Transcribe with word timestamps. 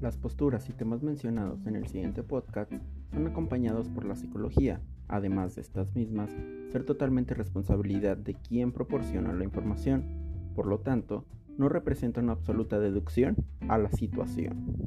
Las 0.00 0.16
posturas 0.16 0.66
y 0.70 0.72
temas 0.72 1.02
mencionados 1.02 1.66
en 1.66 1.76
el 1.76 1.86
siguiente 1.86 2.22
podcast 2.22 2.72
son 3.12 3.26
acompañados 3.26 3.90
por 3.90 4.06
la 4.06 4.16
psicología, 4.16 4.80
además 5.08 5.56
de 5.56 5.60
estas 5.60 5.94
mismas, 5.94 6.30
ser 6.72 6.84
totalmente 6.84 7.34
responsabilidad 7.34 8.16
de 8.16 8.32
quien 8.32 8.72
proporciona 8.72 9.34
la 9.34 9.44
información. 9.44 10.06
Por 10.54 10.66
lo 10.66 10.78
tanto, 10.78 11.26
no 11.58 11.68
representa 11.68 12.22
una 12.22 12.32
absoluta 12.32 12.78
deducción 12.78 13.36
a 13.68 13.76
la 13.76 13.90
situación. 13.90 14.79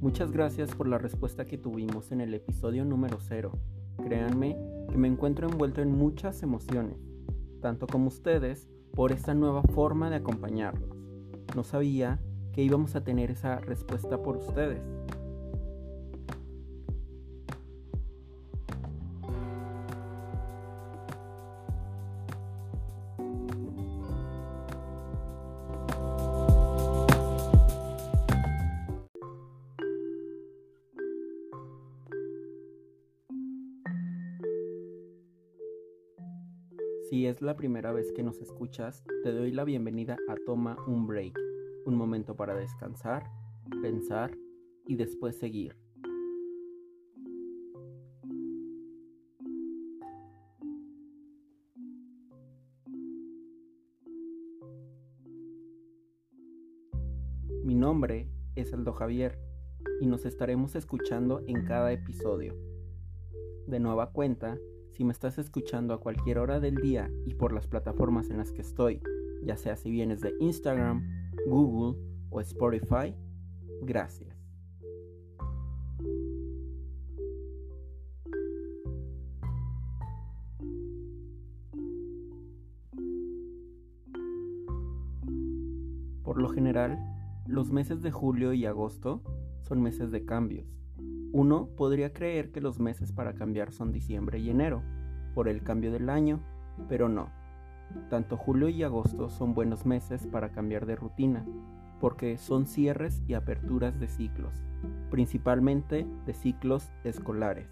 Muchas 0.00 0.30
gracias 0.30 0.74
por 0.74 0.88
la 0.88 0.98
respuesta 0.98 1.46
que 1.46 1.56
tuvimos 1.56 2.12
en 2.12 2.20
el 2.20 2.34
episodio 2.34 2.84
número 2.84 3.16
0. 3.18 3.52
Créanme 4.04 4.58
que 4.90 4.98
me 4.98 5.08
encuentro 5.08 5.48
envuelto 5.48 5.80
en 5.80 5.90
muchas 5.90 6.42
emociones, 6.42 6.98
tanto 7.62 7.86
como 7.86 8.08
ustedes, 8.08 8.68
por 8.92 9.10
esta 9.10 9.34
nueva 9.34 9.62
forma 9.62 10.10
de 10.10 10.16
acompañarnos. 10.16 10.90
No 11.54 11.64
sabía 11.64 12.20
que 12.52 12.62
íbamos 12.62 12.94
a 12.94 13.04
tener 13.04 13.30
esa 13.30 13.58
respuesta 13.58 14.22
por 14.22 14.36
ustedes. 14.36 14.82
Si 37.16 37.24
es 37.24 37.40
la 37.40 37.56
primera 37.56 37.92
vez 37.92 38.12
que 38.12 38.22
nos 38.22 38.42
escuchas, 38.42 39.02
te 39.22 39.32
doy 39.32 39.50
la 39.50 39.64
bienvenida 39.64 40.18
a 40.28 40.34
Toma 40.44 40.76
un 40.86 41.06
Break, 41.06 41.40
un 41.86 41.96
momento 41.96 42.36
para 42.36 42.54
descansar, 42.54 43.24
pensar 43.80 44.36
y 44.86 44.96
después 44.96 45.38
seguir. 45.38 45.78
Mi 57.64 57.74
nombre 57.74 58.28
es 58.56 58.74
Aldo 58.74 58.92
Javier 58.92 59.38
y 60.02 60.06
nos 60.06 60.26
estaremos 60.26 60.76
escuchando 60.76 61.42
en 61.46 61.64
cada 61.64 61.92
episodio. 61.92 62.54
De 63.66 63.80
nueva 63.80 64.12
cuenta, 64.12 64.58
si 64.96 65.04
me 65.04 65.12
estás 65.12 65.36
escuchando 65.36 65.92
a 65.92 66.00
cualquier 66.00 66.38
hora 66.38 66.58
del 66.58 66.76
día 66.76 67.10
y 67.26 67.34
por 67.34 67.52
las 67.52 67.66
plataformas 67.66 68.30
en 68.30 68.38
las 68.38 68.50
que 68.50 68.62
estoy, 68.62 69.02
ya 69.42 69.58
sea 69.58 69.76
si 69.76 69.90
vienes 69.90 70.22
de 70.22 70.34
Instagram, 70.40 71.06
Google 71.46 72.00
o 72.30 72.40
Spotify, 72.40 73.14
gracias. 73.82 74.34
Por 86.22 86.40
lo 86.40 86.48
general, 86.48 86.98
los 87.46 87.70
meses 87.70 88.00
de 88.00 88.10
julio 88.10 88.54
y 88.54 88.64
agosto 88.64 89.20
son 89.60 89.82
meses 89.82 90.10
de 90.10 90.24
cambios 90.24 90.85
uno 91.32 91.68
podría 91.76 92.12
creer 92.12 92.50
que 92.50 92.60
los 92.60 92.78
meses 92.78 93.12
para 93.12 93.34
cambiar 93.34 93.72
son 93.72 93.92
diciembre 93.92 94.38
y 94.38 94.50
enero, 94.50 94.82
por 95.34 95.48
el 95.48 95.62
cambio 95.62 95.92
del 95.92 96.08
año, 96.08 96.40
pero 96.88 97.08
no. 97.08 97.30
Tanto 98.10 98.36
julio 98.36 98.68
y 98.68 98.82
agosto 98.82 99.28
son 99.28 99.54
buenos 99.54 99.86
meses 99.86 100.26
para 100.26 100.50
cambiar 100.50 100.86
de 100.86 100.96
rutina, 100.96 101.44
porque 102.00 102.36
son 102.38 102.66
cierres 102.66 103.22
y 103.26 103.34
aperturas 103.34 103.98
de 104.00 104.08
ciclos, 104.08 104.54
principalmente 105.10 106.06
de 106.26 106.34
ciclos 106.34 106.90
escolares. 107.04 107.68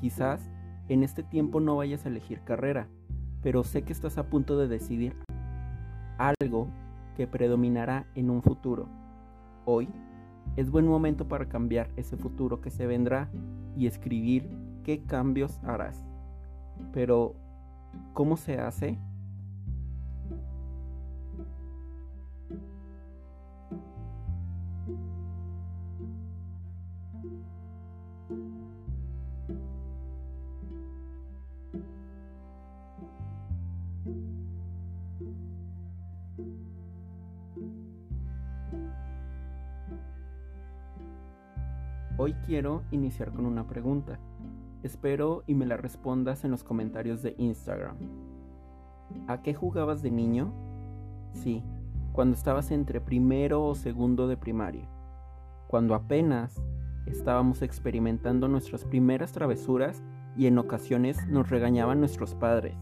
Quizás 0.00 0.50
en 0.88 1.02
este 1.02 1.22
tiempo 1.22 1.60
no 1.60 1.76
vayas 1.76 2.04
a 2.04 2.08
elegir 2.08 2.40
carrera, 2.42 2.88
pero 3.42 3.64
sé 3.64 3.82
que 3.82 3.92
estás 3.92 4.18
a 4.18 4.28
punto 4.28 4.58
de 4.58 4.68
decidir 4.68 5.16
algo 6.18 6.68
que 7.16 7.26
predominará 7.26 8.06
en 8.14 8.30
un 8.30 8.42
futuro. 8.42 8.88
Hoy 9.64 9.88
es 10.56 10.70
buen 10.70 10.86
momento 10.86 11.28
para 11.28 11.48
cambiar 11.48 11.88
ese 11.96 12.16
futuro 12.16 12.60
que 12.60 12.70
se 12.70 12.86
vendrá 12.86 13.30
y 13.76 13.86
escribir 13.86 14.50
qué 14.84 15.02
cambios 15.04 15.58
harás. 15.64 16.04
Pero, 16.92 17.34
¿cómo 18.12 18.36
se 18.36 18.58
hace? 18.58 18.98
Hoy 42.24 42.34
quiero 42.46 42.84
iniciar 42.92 43.32
con 43.32 43.46
una 43.46 43.66
pregunta. 43.66 44.20
Espero 44.84 45.42
y 45.48 45.56
me 45.56 45.66
la 45.66 45.76
respondas 45.76 46.44
en 46.44 46.52
los 46.52 46.62
comentarios 46.62 47.20
de 47.20 47.34
Instagram. 47.36 47.96
¿A 49.26 49.42
qué 49.42 49.54
jugabas 49.54 50.02
de 50.02 50.12
niño? 50.12 50.52
Sí, 51.32 51.64
cuando 52.12 52.36
estabas 52.36 52.70
entre 52.70 53.00
primero 53.00 53.64
o 53.64 53.74
segundo 53.74 54.28
de 54.28 54.36
primaria. 54.36 54.88
Cuando 55.66 55.96
apenas 55.96 56.62
estábamos 57.06 57.60
experimentando 57.60 58.46
nuestras 58.46 58.84
primeras 58.84 59.32
travesuras 59.32 60.00
y 60.36 60.46
en 60.46 60.58
ocasiones 60.58 61.26
nos 61.26 61.50
regañaban 61.50 61.98
nuestros 61.98 62.36
padres. 62.36 62.76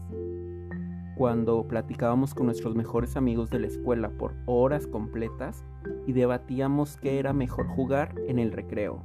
Cuando 1.17 1.67
platicábamos 1.67 2.35
con 2.35 2.45
nuestros 2.45 2.75
mejores 2.75 3.17
amigos 3.17 3.49
de 3.49 3.57
la 3.57 3.65
escuela 3.65 4.11
por 4.11 4.35
horas 4.45 4.85
completas 4.85 5.65
y 6.05 6.13
debatíamos 6.13 6.97
qué 6.97 7.17
era 7.17 7.33
mejor 7.33 7.65
jugar 7.69 8.13
en 8.27 8.37
el 8.37 8.51
recreo 8.51 9.03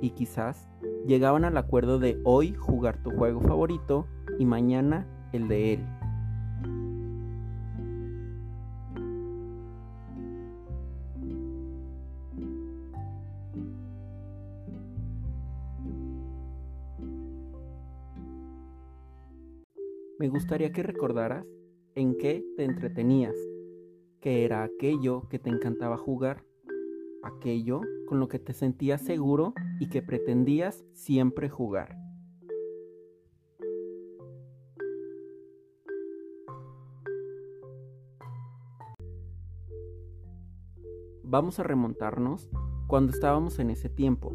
y 0.00 0.10
quizás 0.10 0.68
llegaban 1.06 1.44
al 1.44 1.56
acuerdo 1.56 1.98
de 1.98 2.20
hoy 2.24 2.54
jugar 2.54 3.02
tu 3.02 3.10
juego 3.10 3.40
favorito 3.40 4.06
y 4.38 4.44
mañana 4.44 5.06
el 5.32 5.48
de 5.48 5.74
él. 5.74 5.86
Me 20.18 20.28
gustaría 20.28 20.70
que 20.70 20.82
recordaras 20.82 21.46
en 21.94 22.18
qué 22.18 22.44
te 22.56 22.64
entretenías, 22.64 23.34
qué 24.20 24.44
era 24.44 24.62
aquello 24.62 25.26
que 25.30 25.38
te 25.38 25.48
encantaba 25.48 25.96
jugar 25.96 26.44
aquello 27.22 27.80
con 28.06 28.20
lo 28.20 28.28
que 28.28 28.38
te 28.38 28.52
sentías 28.52 29.00
seguro 29.00 29.54
y 29.80 29.88
que 29.88 30.02
pretendías 30.02 30.84
siempre 30.92 31.48
jugar. 31.48 31.96
Vamos 41.24 41.58
a 41.58 41.62
remontarnos 41.62 42.50
cuando 42.88 43.12
estábamos 43.12 43.58
en 43.58 43.70
ese 43.70 43.88
tiempo. 43.88 44.34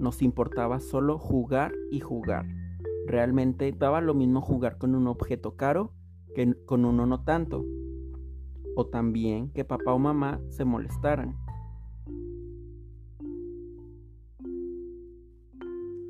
Nos 0.00 0.22
importaba 0.22 0.80
solo 0.80 1.18
jugar 1.18 1.72
y 1.90 2.00
jugar. 2.00 2.46
Realmente 3.06 3.72
daba 3.72 4.00
lo 4.00 4.14
mismo 4.14 4.40
jugar 4.40 4.76
con 4.76 4.94
un 4.94 5.06
objeto 5.06 5.54
caro 5.54 5.92
que 6.34 6.54
con 6.64 6.84
uno 6.84 7.06
no 7.06 7.22
tanto. 7.22 7.64
O 8.74 8.86
también 8.86 9.50
que 9.52 9.64
papá 9.64 9.92
o 9.92 9.98
mamá 9.98 10.40
se 10.48 10.64
molestaran. 10.64 11.36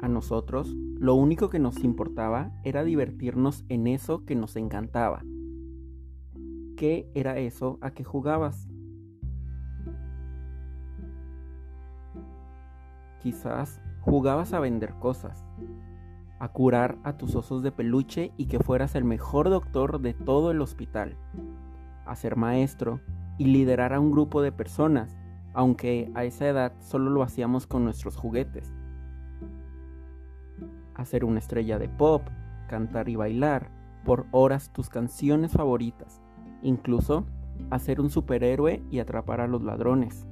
A 0.03 0.09
nosotros, 0.09 0.75
lo 0.99 1.15
único 1.15 1.51
que 1.51 1.59
nos 1.59 1.85
importaba 1.85 2.53
era 2.65 2.85
divertirnos 2.85 3.65
en 3.69 3.87
eso 3.87 4.25
que 4.25 4.35
nos 4.35 4.57
encantaba. 4.57 5.23
¿Qué 6.79 7.11
era 7.15 7.37
eso 7.37 7.79
a 7.83 7.91
que 7.91 8.03
jugabas? 8.03 8.67
Quizás 13.23 13.83
jugabas 14.01 14.55
a 14.55 14.61
vender 14.61 14.95
cosas, 14.95 15.45
a 16.39 16.49
curar 16.49 16.97
a 17.05 17.19
tus 17.19 17.35
osos 17.35 17.63
de 17.63 17.71
peluche 17.71 18.33
y 18.39 18.47
que 18.47 18.59
fueras 18.59 18.95
el 18.95 19.05
mejor 19.05 19.51
doctor 19.51 20.01
de 20.01 20.15
todo 20.15 20.51
el 20.51 20.63
hospital, 20.63 21.19
a 22.07 22.17
ser 22.17 22.37
maestro 22.37 23.01
y 23.37 23.45
liderar 23.45 23.93
a 23.93 24.01
un 24.01 24.13
grupo 24.13 24.41
de 24.41 24.51
personas, 24.51 25.19
aunque 25.53 26.11
a 26.15 26.25
esa 26.25 26.49
edad 26.49 26.73
solo 26.81 27.11
lo 27.11 27.23
hacíamos 27.23 27.67
con 27.67 27.85
nuestros 27.85 28.17
juguetes. 28.17 28.73
A 31.01 31.07
ser 31.07 31.25
una 31.25 31.39
estrella 31.39 31.79
de 31.79 31.89
pop, 31.89 32.29
cantar 32.69 33.09
y 33.09 33.17
bailar 33.17 33.71
por 34.05 34.27
horas 34.33 34.71
tus 34.71 34.91
canciones 34.91 35.51
favoritas, 35.51 36.21
incluso 36.61 37.25
a 37.71 37.79
ser 37.79 38.03
un 38.03 38.11
superhéroe 38.11 38.83
y 38.91 38.99
atrapar 38.99 39.41
a 39.41 39.49
los 39.49 39.63
ladrones. 39.63 40.27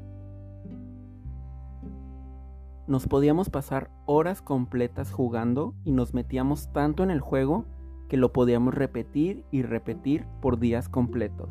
Nos 2.87 3.07
podíamos 3.07 3.49
pasar 3.49 3.91
horas 4.05 4.43
completas 4.43 5.11
jugando 5.11 5.75
y 5.85 5.93
nos 5.93 6.13
metíamos 6.13 6.71
tanto 6.71 7.03
en 7.03 7.11
el 7.11 7.23
juego 7.23 7.65
que 8.11 8.19
lo 8.19 8.35
podíamos 8.35 8.75
repetir 8.75 9.47
y 9.51 9.63
repetir 9.63 10.27
por 10.43 10.59
días 10.59 10.91
completos. 10.91 11.49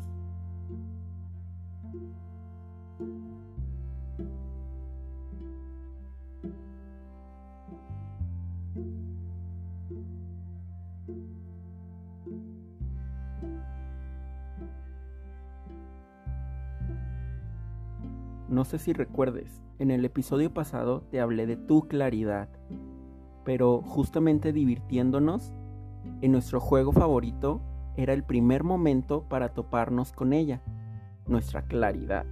No 18.48 18.64
sé 18.64 18.78
si 18.78 18.94
recuerdes, 18.94 19.62
en 19.78 19.90
el 19.90 20.06
episodio 20.06 20.54
pasado 20.54 21.02
te 21.10 21.20
hablé 21.20 21.46
de 21.46 21.58
tu 21.58 21.86
claridad, 21.86 22.48
pero 23.44 23.82
justamente 23.82 24.54
divirtiéndonos, 24.54 25.52
en 26.22 26.32
nuestro 26.32 26.58
juego 26.58 26.92
favorito 26.92 27.60
era 27.98 28.14
el 28.14 28.24
primer 28.24 28.64
momento 28.64 29.24
para 29.28 29.50
toparnos 29.50 30.12
con 30.12 30.32
ella, 30.32 30.62
nuestra 31.26 31.66
claridad. 31.66 32.24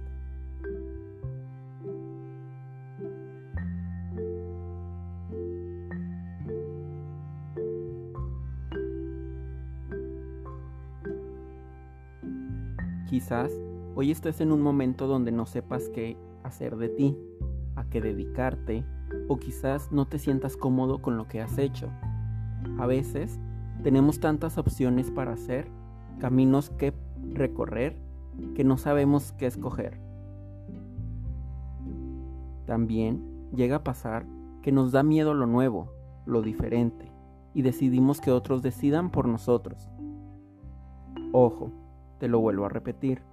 Quizás 13.07 13.51
Hoy 13.99 14.11
estás 14.11 14.41
en 14.41 14.51
un 14.51 14.61
momento 14.61 15.07
donde 15.07 15.31
no 15.31 15.47
sepas 15.47 15.89
qué 15.89 16.17
hacer 16.43 16.77
de 16.77 16.87
ti, 16.87 17.17
a 17.75 17.83
qué 17.85 17.99
dedicarte, 17.99 18.85
o 19.27 19.39
quizás 19.39 19.91
no 19.91 20.05
te 20.05 20.19
sientas 20.19 20.55
cómodo 20.55 21.01
con 21.01 21.17
lo 21.17 21.27
que 21.27 21.41
has 21.41 21.57
hecho. 21.57 21.89
A 22.77 22.85
veces 22.85 23.39
tenemos 23.81 24.19
tantas 24.19 24.59
opciones 24.59 25.09
para 25.09 25.33
hacer, 25.33 25.67
caminos 26.19 26.69
que 26.69 26.93
recorrer, 27.33 27.97
que 28.53 28.63
no 28.63 28.77
sabemos 28.77 29.31
qué 29.31 29.47
escoger. 29.47 29.99
También 32.67 33.49
llega 33.51 33.77
a 33.77 33.83
pasar 33.83 34.27
que 34.61 34.71
nos 34.71 34.91
da 34.91 35.01
miedo 35.01 35.33
lo 35.33 35.47
nuevo, 35.47 35.91
lo 36.27 36.43
diferente, 36.43 37.11
y 37.55 37.63
decidimos 37.63 38.21
que 38.21 38.29
otros 38.29 38.61
decidan 38.61 39.09
por 39.09 39.27
nosotros. 39.27 39.89
Ojo, 41.31 41.71
te 42.19 42.27
lo 42.27 42.39
vuelvo 42.39 42.67
a 42.67 42.69
repetir 42.69 43.23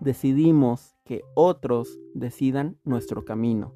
decidimos 0.00 0.96
que 1.04 1.22
otros 1.34 1.98
decidan 2.14 2.78
nuestro 2.84 3.24
camino. 3.24 3.74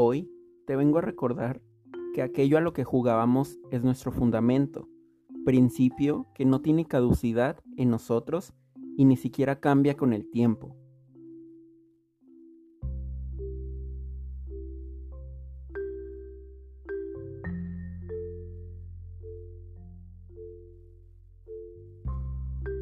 Hoy 0.00 0.30
te 0.66 0.76
vengo 0.76 0.98
a 0.98 1.00
recordar 1.00 1.60
que 2.14 2.22
aquello 2.22 2.58
a 2.58 2.60
lo 2.60 2.72
que 2.72 2.84
jugábamos 2.84 3.58
es 3.70 3.82
nuestro 3.82 4.12
fundamento, 4.12 4.88
principio 5.44 6.26
que 6.34 6.44
no 6.44 6.60
tiene 6.60 6.86
caducidad 6.86 7.58
en 7.76 7.90
nosotros 7.90 8.52
y 8.96 9.04
ni 9.04 9.16
siquiera 9.16 9.60
cambia 9.60 9.96
con 9.96 10.12
el 10.12 10.28
tiempo. 10.30 10.76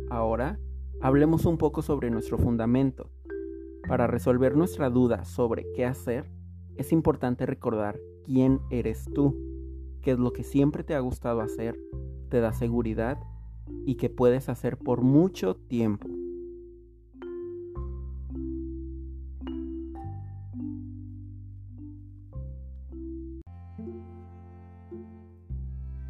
Ahora, 0.09 0.59
hablemos 1.01 1.45
un 1.45 1.59
poco 1.59 1.83
sobre 1.83 2.11
nuestro 2.11 2.39
fundamento. 2.39 3.11
Para 3.87 4.07
resolver 4.07 4.57
nuestra 4.57 4.89
duda 4.89 5.25
sobre 5.25 5.71
qué 5.75 5.85
hacer, 5.85 6.31
es 6.77 6.91
importante 6.93 7.45
recordar 7.47 8.01
quién 8.27 8.61
eres 8.71 9.05
tú, 9.15 9.37
qué 10.03 10.11
es 10.11 10.19
lo 10.19 10.33
que 10.33 10.43
siempre 10.43 10.83
te 10.83 10.95
ha 10.95 11.01
gustado 11.01 11.41
hacer, 11.41 11.79
te 12.29 12.41
da 12.41 12.53
seguridad 12.53 13.19
y 13.87 13.95
que 13.95 14.11
puedes 14.11 14.49
hacer 14.49 14.77
por 14.77 15.03
mucho 15.03 15.55
tiempo. 15.55 16.09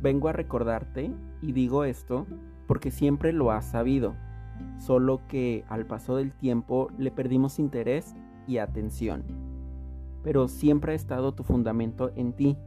Vengo 0.01 0.29
a 0.29 0.33
recordarte 0.33 1.11
y 1.43 1.53
digo 1.53 1.85
esto 1.85 2.27
porque 2.67 2.91
siempre 2.91 3.33
lo 3.33 3.51
has 3.51 3.67
sabido, 3.67 4.15
solo 4.79 5.21
que 5.29 5.65
al 5.69 5.87
paso 5.87 6.17
del 6.17 6.33
tiempo 6.33 6.89
le 6.97 7.11
perdimos 7.11 7.59
interés 7.59 8.15
y 8.47 8.59
atención 8.59 9.46
pero 10.27 10.49
siempre 10.49 10.91
ha 10.91 10.97
estado 10.97 11.35
tu 11.35 11.45
fundamento 11.45 12.11
en 12.17 12.33
ti. 12.33 12.59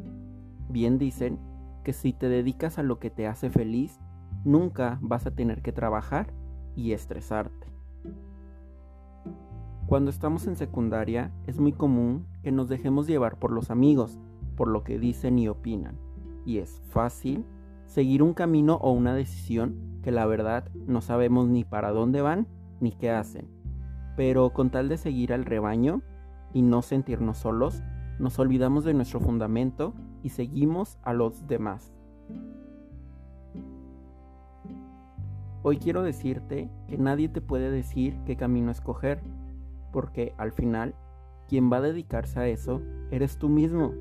Bien 0.69 0.97
dicen 0.97 1.37
que 1.83 1.91
si 1.91 2.13
te 2.13 2.29
dedicas 2.29 2.79
a 2.79 2.83
lo 2.83 2.99
que 2.99 3.09
te 3.09 3.27
hace 3.27 3.49
feliz, 3.49 3.99
nunca 4.45 4.97
vas 5.01 5.25
a 5.25 5.31
tener 5.31 5.61
que 5.61 5.73
trabajar 5.73 6.31
y 6.77 6.93
estresarte. 6.93 7.67
Cuando 9.87 10.09
estamos 10.09 10.47
en 10.47 10.55
secundaria 10.55 11.33
es 11.47 11.59
muy 11.59 11.73
común 11.73 12.27
que 12.43 12.53
nos 12.53 12.69
dejemos 12.69 13.07
llevar 13.07 13.37
por 13.37 13.51
los 13.51 13.71
amigos, 13.71 14.17
por 14.55 14.69
lo 14.69 14.85
que 14.85 14.97
dicen 14.97 15.37
y 15.37 15.49
opinan, 15.49 15.97
y 16.45 16.59
es 16.59 16.81
fácil 16.91 17.43
seguir 17.87 18.23
un 18.23 18.33
camino 18.33 18.75
o 18.75 18.93
una 18.93 19.13
decisión 19.13 19.99
que 20.01 20.13
la 20.13 20.25
verdad 20.25 20.71
no 20.87 21.01
sabemos 21.01 21.49
ni 21.49 21.65
para 21.65 21.91
dónde 21.91 22.21
van 22.21 22.47
ni 22.79 22.93
qué 22.93 23.11
hacen. 23.11 23.49
Pero 24.15 24.53
con 24.53 24.69
tal 24.69 24.87
de 24.87 24.95
seguir 24.95 25.33
al 25.33 25.43
rebaño, 25.43 26.03
y 26.53 26.61
no 26.61 26.81
sentirnos 26.81 27.37
solos, 27.37 27.81
nos 28.19 28.37
olvidamos 28.39 28.83
de 28.83 28.93
nuestro 28.93 29.19
fundamento 29.19 29.93
y 30.23 30.29
seguimos 30.29 30.97
a 31.03 31.13
los 31.13 31.47
demás. 31.47 31.93
Hoy 35.61 35.77
quiero 35.77 36.03
decirte 36.03 36.69
que 36.87 36.97
nadie 36.97 37.27
te 37.27 37.41
puede 37.41 37.69
decir 37.69 38.17
qué 38.25 38.37
camino 38.37 38.71
escoger, 38.71 39.21
porque 39.91 40.33
al 40.37 40.51
final, 40.51 40.95
quien 41.47 41.71
va 41.71 41.77
a 41.77 41.81
dedicarse 41.81 42.39
a 42.39 42.47
eso 42.47 42.81
eres 43.11 43.37
tú 43.37 43.49
mismo. 43.49 43.93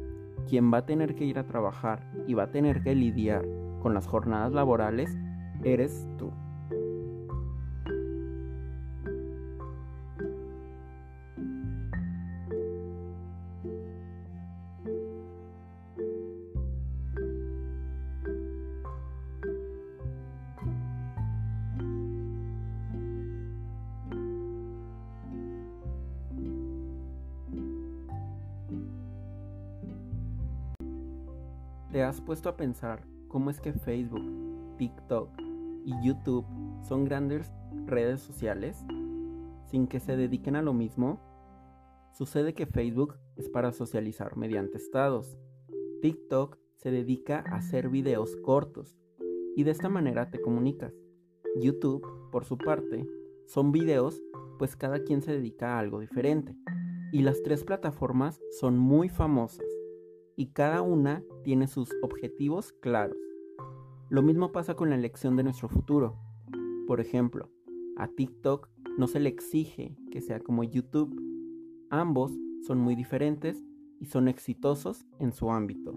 Quien 0.49 0.73
va 0.73 0.79
a 0.79 0.87
tener 0.87 1.15
que 1.17 1.25
ir 1.25 1.39
a 1.39 1.47
trabajar 1.47 2.09
y 2.27 2.35
va 2.35 2.45
a 2.45 2.51
tener 2.53 2.83
que 2.83 2.95
lidiar 2.95 3.45
con 3.81 3.93
las 3.93 4.07
jornadas 4.07 4.53
laborales 4.53 5.19
eres 5.65 6.07
tú. 6.17 6.31
¿Te 31.99 32.05
has 32.05 32.21
puesto 32.21 32.49
a 32.49 32.57
pensar 32.57 33.05
cómo 33.27 33.51
es 33.51 33.61
que 33.61 33.73
Facebook, 33.73 34.23
TikTok 34.77 35.31
y 35.85 36.07
YouTube 36.07 36.47
son 36.85 37.05
grandes 37.05 37.51
redes 37.87 38.21
sociales 38.21 38.85
sin 39.67 39.89
que 39.89 39.99
se 39.99 40.17
dediquen 40.17 40.55
a 40.55 40.63
lo 40.63 40.73
mismo? 40.73 41.19
Sucede 42.13 42.55
que 42.55 42.67
Facebook 42.67 43.17
es 43.35 43.49
para 43.49 43.73
socializar 43.73 44.37
mediante 44.37 44.77
estados. 44.77 45.41
TikTok 46.01 46.57
se 46.77 46.93
dedica 46.93 47.43
a 47.51 47.57
hacer 47.57 47.89
videos 47.89 48.37
cortos 48.45 48.97
y 49.57 49.65
de 49.65 49.73
esta 49.73 49.89
manera 49.89 50.31
te 50.31 50.41
comunicas. 50.41 50.95
YouTube, 51.61 52.07
por 52.31 52.45
su 52.45 52.59
parte, 52.59 53.09
Son 53.47 53.73
videos, 53.73 54.23
pues 54.57 54.77
cada 54.77 55.03
quien 55.03 55.21
se 55.21 55.33
dedica 55.33 55.75
a 55.75 55.81
algo 55.81 55.99
diferente. 55.99 56.55
Y 57.11 57.23
las 57.23 57.43
tres 57.43 57.65
plataformas 57.65 58.41
son 58.53 58.79
muy 58.79 59.09
famosas 59.09 59.68
y 60.39 60.47
cada 60.47 60.83
una 60.83 61.25
tiene 61.43 61.67
sus 61.67 61.91
objetivos 62.01 62.73
claros. 62.73 63.17
Lo 64.09 64.23
mismo 64.23 64.53
pasa 64.53 64.75
con 64.75 64.89
la 64.89 64.95
elección 64.95 65.35
de 65.35 65.43
nuestro 65.43 65.69
futuro. 65.69 66.17
Por 66.87 67.01
ejemplo, 67.01 67.51
a 67.97 68.07
TikTok 68.07 68.69
no 68.97 69.09
se 69.09 69.19
le 69.19 69.31
exige 69.31 69.97
que 70.13 70.21
sea 70.21 70.39
como 70.39 70.63
YouTube. 70.63 71.21
Ambos 71.91 72.31
son 72.63 72.79
muy 72.79 72.95
diferentes 72.95 73.65
y 73.99 74.07
son 74.07 74.29
exitosos 74.29 75.05
en 75.19 75.33
su 75.33 75.51
ámbito. 75.51 75.95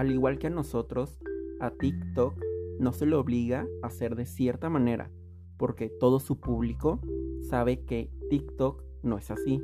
Al 0.00 0.10
igual 0.10 0.38
que 0.38 0.46
a 0.46 0.50
nosotros, 0.50 1.20
a 1.60 1.72
TikTok 1.72 2.32
no 2.78 2.94
se 2.94 3.04
le 3.04 3.16
obliga 3.16 3.66
a 3.82 3.90
ser 3.90 4.16
de 4.16 4.24
cierta 4.24 4.70
manera, 4.70 5.10
porque 5.58 5.90
todo 5.90 6.20
su 6.20 6.40
público 6.40 7.02
sabe 7.42 7.84
que 7.84 8.10
TikTok 8.30 8.82
no 9.02 9.18
es 9.18 9.30
así. 9.30 9.60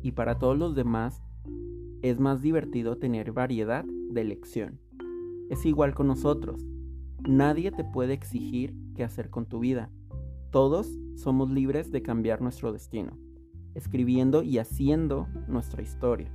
Y 0.00 0.12
para 0.12 0.38
todos 0.38 0.56
los 0.56 0.76
demás 0.76 1.20
es 2.00 2.20
más 2.20 2.42
divertido 2.42 2.98
tener 2.98 3.32
variedad 3.32 3.84
de 3.84 4.20
elección. 4.20 4.78
Es 5.50 5.66
igual 5.66 5.96
con 5.96 6.06
nosotros. 6.06 6.64
Nadie 7.28 7.72
te 7.72 7.82
puede 7.82 8.12
exigir 8.12 8.76
qué 8.94 9.02
hacer 9.02 9.30
con 9.30 9.46
tu 9.46 9.58
vida. 9.58 9.90
Todos 10.52 10.96
somos 11.16 11.50
libres 11.50 11.90
de 11.90 12.02
cambiar 12.02 12.40
nuestro 12.40 12.72
destino, 12.72 13.18
escribiendo 13.74 14.44
y 14.44 14.58
haciendo 14.58 15.26
nuestra 15.48 15.82
historia. 15.82 16.30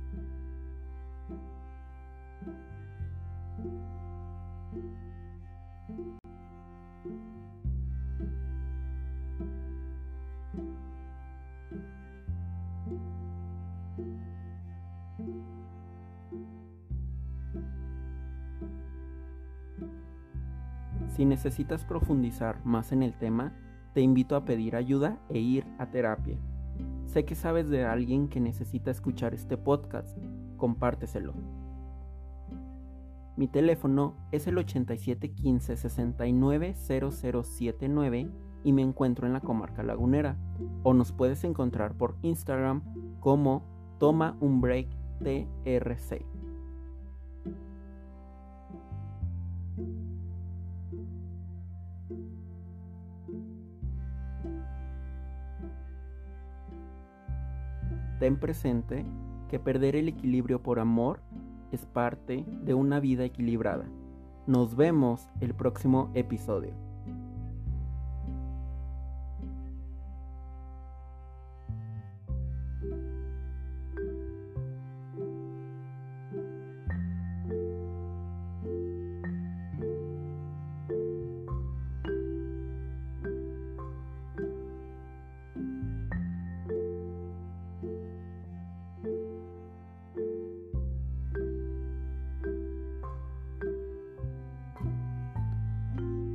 Si 21.18 21.24
necesitas 21.24 21.84
profundizar 21.84 22.64
más 22.64 22.92
en 22.92 23.02
el 23.02 23.12
tema, 23.12 23.52
te 23.92 24.00
invito 24.00 24.36
a 24.36 24.44
pedir 24.44 24.76
ayuda 24.76 25.18
e 25.28 25.40
ir 25.40 25.66
a 25.80 25.90
terapia. 25.90 26.38
Sé 27.06 27.24
que 27.24 27.34
sabes 27.34 27.68
de 27.68 27.84
alguien 27.84 28.28
que 28.28 28.38
necesita 28.38 28.92
escuchar 28.92 29.34
este 29.34 29.56
podcast, 29.56 30.16
compárteselo. 30.56 31.34
Mi 33.36 33.48
teléfono 33.48 34.14
es 34.30 34.46
el 34.46 34.58
8715 34.58 35.76
690079 35.76 38.30
y 38.62 38.72
me 38.72 38.82
encuentro 38.82 39.26
en 39.26 39.32
la 39.32 39.40
comarca 39.40 39.82
lagunera. 39.82 40.36
O 40.84 40.94
nos 40.94 41.10
puedes 41.10 41.42
encontrar 41.42 41.94
por 41.94 42.14
Instagram 42.22 42.84
como 43.18 43.64
Toma 43.98 44.36
un 44.38 44.60
Break 44.60 44.86
TRC. 45.24 46.24
Ten 58.18 58.36
presente 58.38 59.04
que 59.48 59.58
perder 59.58 59.96
el 59.96 60.08
equilibrio 60.08 60.62
por 60.62 60.80
amor 60.80 61.20
es 61.70 61.86
parte 61.86 62.44
de 62.64 62.74
una 62.74 63.00
vida 63.00 63.24
equilibrada. 63.24 63.86
Nos 64.46 64.74
vemos 64.76 65.28
el 65.40 65.54
próximo 65.54 66.10
episodio. 66.14 66.87